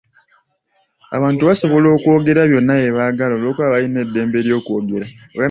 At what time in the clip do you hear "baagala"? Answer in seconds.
2.95-3.33